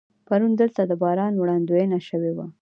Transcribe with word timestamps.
پرون 0.27 0.51
دلته 0.61 0.81
د 0.87 0.91
باران 1.01 1.33
وړاندوینه 1.37 1.97
شوې 2.09 2.31
وه. 2.37 2.45